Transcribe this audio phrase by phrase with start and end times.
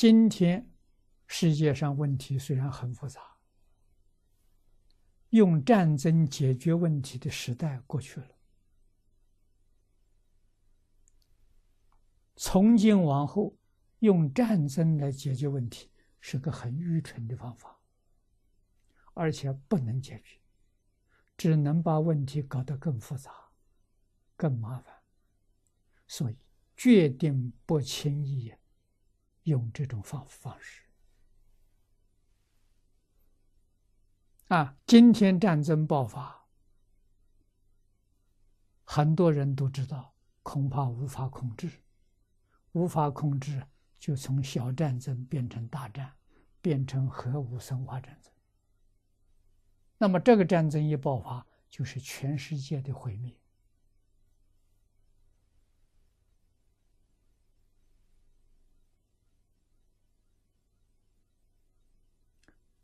[0.00, 0.70] 今天
[1.26, 3.20] 世界上问题虽然很复杂，
[5.30, 8.28] 用战争解决问题的时代过去了。
[12.36, 13.56] 从今往后，
[13.98, 15.90] 用战争来解决问题
[16.20, 17.80] 是个很愚蠢的方法，
[19.14, 20.38] 而且不能解决，
[21.36, 23.32] 只能把问题搞得更复杂、
[24.36, 24.94] 更麻烦。
[26.06, 26.36] 所以，
[26.76, 28.54] 决定不轻易
[29.48, 30.82] 用这种方方式。
[34.48, 36.46] 啊，今天战争爆发，
[38.84, 41.70] 很多人都知道，恐怕无法控制。
[42.72, 43.66] 无法控制，
[43.98, 46.16] 就从小战争变成大战，
[46.60, 48.32] 变成核武生化战争。
[49.98, 53.37] 那么这个战争一爆发，就是全世界的毁灭。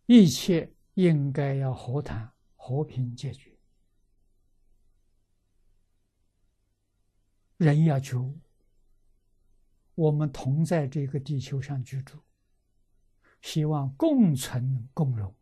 [0.06, 3.56] 一切应该要和谈、和平解决，
[7.56, 8.38] 人要求。
[9.94, 12.18] 我们同在这个地球上居住，
[13.40, 15.32] 希望共存共荣。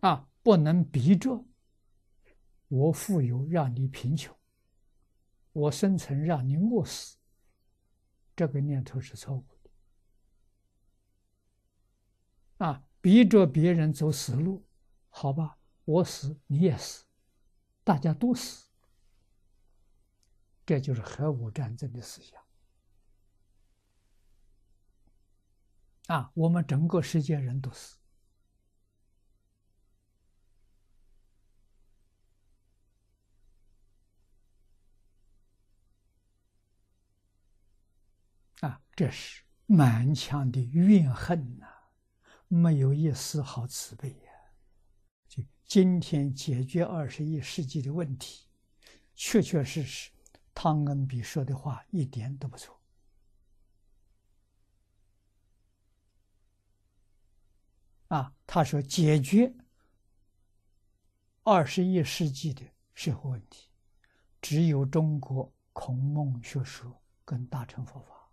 [0.00, 1.44] 啊，不能逼着
[2.66, 4.36] 我富有让你贫穷，
[5.52, 7.16] 我生存让你饿死，
[8.34, 9.46] 这个念头是错误
[12.58, 14.66] 啊，逼着别人走死路，
[15.08, 17.04] 好吧，我死你也死，
[17.84, 18.66] 大家都死。
[20.64, 22.42] 这就是核武战争的思想
[26.08, 26.32] 啊！
[26.34, 27.98] 我们整个世界人都死
[38.60, 38.82] 啊！
[38.96, 41.75] 这是满腔的怨恨呐，
[42.48, 44.32] 没有一丝毫慈悲呀！
[45.28, 48.46] 就今天解决二十一世纪的问题，
[49.14, 50.10] 确确实实。
[50.54, 52.80] 汤恩比说的话一点都不错
[58.08, 58.34] 啊！
[58.46, 59.54] 他说：“解决
[61.42, 63.68] 二十一世纪的社会问题，
[64.40, 68.30] 只有中国孔孟学说跟大乘佛法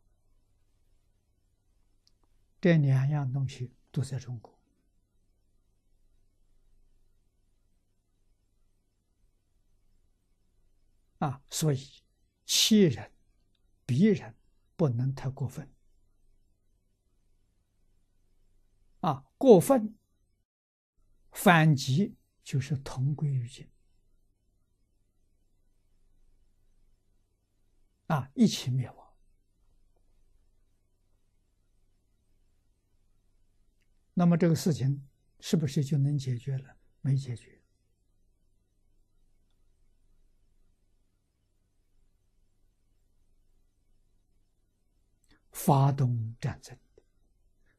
[2.62, 4.60] 这两样东西都在中国
[11.20, 12.04] 啊，所以。”
[12.46, 13.10] 欺人、
[13.86, 14.36] 逼人，
[14.76, 15.74] 不能太过分。
[19.00, 19.98] 啊，过分
[21.32, 23.72] 反击就是同归于尽。
[28.08, 29.03] 啊，一起灭亡。
[34.14, 35.08] 那么这个事情
[35.40, 36.78] 是不是就能解决了？
[37.02, 37.60] 没解决。
[45.52, 47.04] 发动战争的、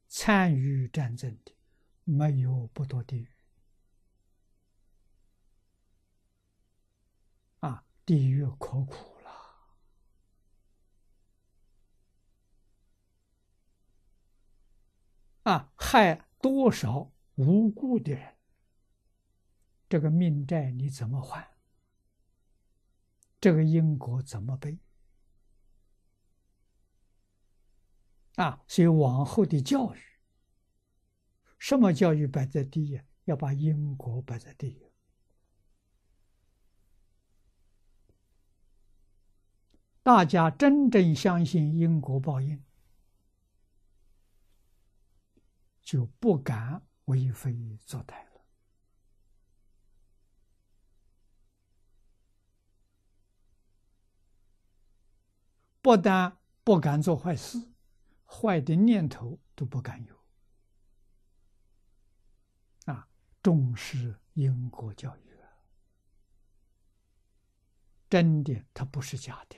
[0.08, 1.54] 参与战争的，
[2.04, 3.28] 没有不堕地狱。
[7.60, 9.30] 啊，地狱可苦了！
[15.42, 18.36] 啊，害多少无辜的人，
[19.88, 21.56] 这个命债你怎么还？
[23.40, 24.78] 这个因果怎么背？
[28.34, 29.98] 啊，所以往后的教育，
[31.58, 33.00] 什么教育摆在第一？
[33.24, 34.82] 要把因果摆在第一。
[40.02, 42.62] 大家真正相信因果报应，
[45.84, 48.44] 就不敢为非作歹了。
[55.80, 57.70] 不但不敢做坏事。
[58.26, 60.24] 坏的念头都不敢有，
[62.86, 63.08] 啊，
[63.40, 65.38] 重视因果教育，
[68.10, 69.56] 真的，它不是假的，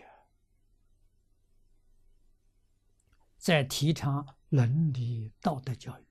[3.39, 6.06] 在提倡伦理道德教育，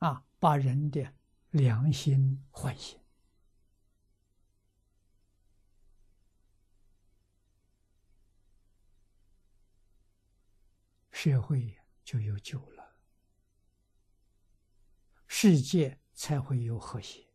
[0.00, 1.14] 啊，把人的
[1.50, 3.00] 良心唤醒。
[11.10, 12.96] 社会就有救了，
[15.26, 17.28] 世界才会有和谐。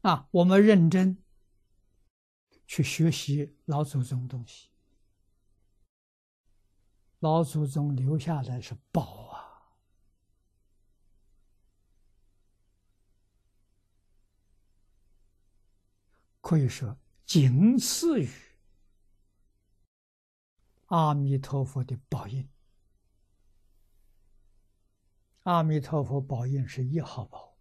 [0.00, 1.22] 啊，我们认真
[2.66, 4.70] 去学习老祖宗东西，
[7.24, 9.72] 老祖宗留下来是宝啊，
[16.42, 16.94] 可以说
[17.24, 18.28] 仅次于
[20.88, 22.46] 阿弥陀佛的宝印。
[25.44, 27.56] 阿弥陀佛宝印是一号宝。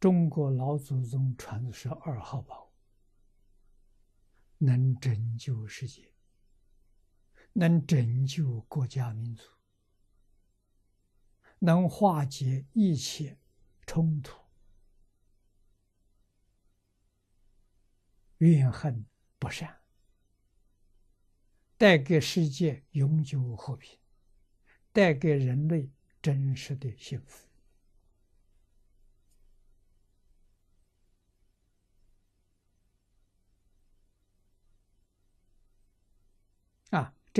[0.00, 2.72] 中国老祖宗传的是二号宝，
[4.58, 6.09] 能拯救世界，
[7.52, 9.44] 能拯救国家民族，
[11.58, 13.38] 能化解一切
[13.84, 14.40] 冲突、
[18.38, 19.04] 怨恨、
[19.38, 19.80] 不善，
[21.76, 23.98] 带给世界永久和平，
[24.92, 25.90] 带给人类
[26.22, 27.49] 真实的幸福。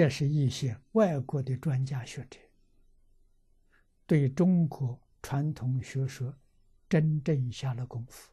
[0.01, 2.41] 这是一些外国的专家学者
[4.07, 6.35] 对中国传统学说
[6.89, 8.33] 真正下了功夫，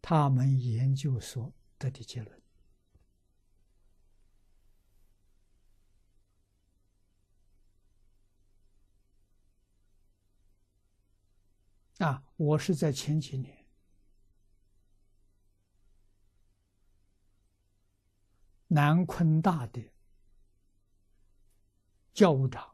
[0.00, 2.42] 他们研究所得的结论。
[11.98, 13.61] 啊，我是在前几年。
[18.74, 19.86] 南昆大的
[22.14, 22.66] 教务长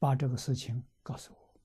[0.00, 1.60] 把这个事情告诉我，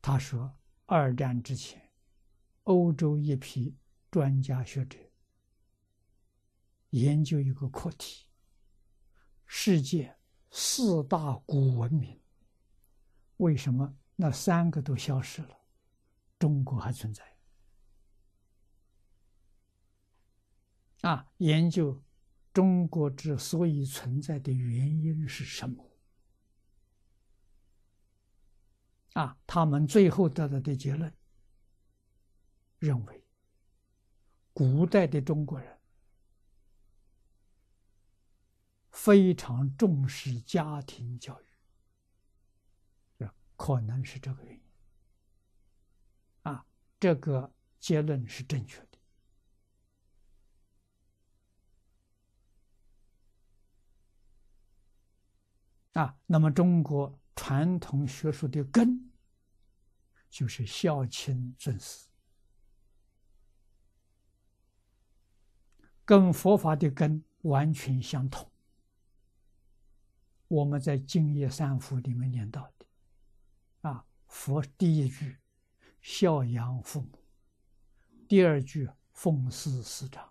[0.00, 1.92] 他说，二战之前，
[2.62, 3.76] 欧洲一批
[4.08, 4.96] 专家学者
[6.90, 8.28] 研究一个课题：
[9.44, 10.16] 世界
[10.52, 12.22] 四大古文明，
[13.38, 15.61] 为什么那三个都消失了？
[16.42, 17.36] 中国还存在
[21.02, 21.32] 啊！
[21.36, 22.02] 研究
[22.52, 25.88] 中国之所以存在的原因是什么？
[29.12, 31.16] 啊，他们最后得到的结论
[32.80, 33.24] 认为，
[34.52, 35.78] 古代的中国人
[38.90, 41.40] 非常重视家庭教
[43.20, 44.71] 育，可能是这个原因。
[47.02, 48.78] 这个结论是正确
[55.92, 56.16] 的啊。
[56.26, 59.10] 那么，中国传统学术的根
[60.30, 62.06] 就是孝亲尊师，
[66.04, 68.48] 跟佛法的根完全相同。
[70.46, 72.86] 我们在《净业三福》里面念到的
[73.80, 75.41] 啊，佛第一句。
[76.02, 77.24] 孝养父母，
[78.28, 80.30] 第二句奉事师长，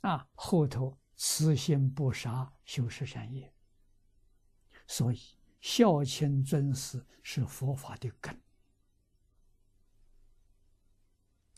[0.00, 3.54] 啊，后头慈心不杀，修持善业。
[4.86, 5.20] 所以
[5.60, 8.42] 孝亲尊师是佛法的根，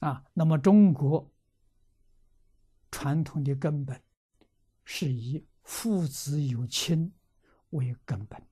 [0.01, 1.33] 啊，那么中国
[2.91, 4.03] 传统的根本
[4.85, 7.13] 是以父子有亲
[7.71, 8.45] 为根本。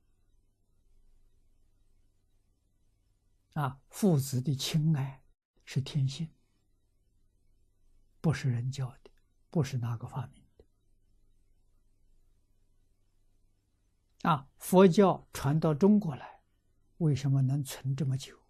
[3.54, 5.23] 啊，父子的亲爱
[5.64, 6.30] 是天性，
[8.21, 9.11] 不是人教的，
[9.50, 10.64] 不是哪个发明的。
[14.30, 16.42] 啊，佛教传到中国来，
[16.99, 18.40] 为什么能存这么久？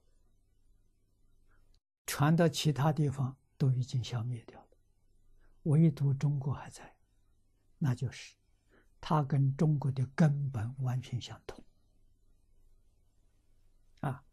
[2.06, 4.68] 传到其他地方都已经消灭掉了，
[5.64, 6.96] 唯独中国还在，
[7.78, 8.36] 那就是
[9.00, 11.64] 它跟中国的根本完全相同。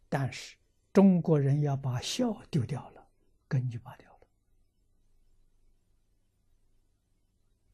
[0.09, 0.57] 但是。
[0.91, 3.07] 中国人要把孝丢掉了，
[3.47, 4.27] 根就拔掉了。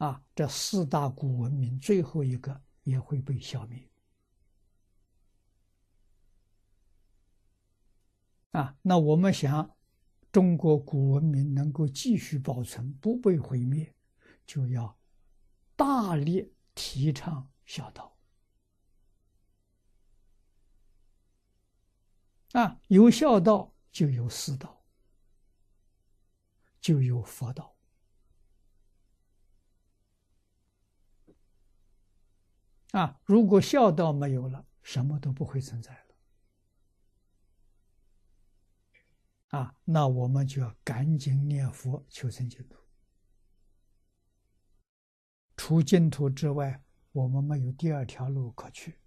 [0.05, 3.89] 啊，这四大古文明最后一个也会被消灭。
[8.51, 9.77] 啊，那我们想，
[10.29, 13.95] 中国古文明能够继续保存，不被毁灭，
[14.45, 14.99] 就要
[15.77, 18.14] 大力提倡孝道。
[22.55, 24.81] 啊，有孝道就有师道，
[26.79, 27.75] 就有佛道。
[32.91, 35.93] 啊，如果孝道没有了，什么都不会存在
[39.51, 39.59] 了。
[39.59, 42.79] 啊，那我们就要赶紧念佛求生净土。
[45.57, 46.81] 除净土之外，
[47.11, 48.97] 我们没有第二条路可去。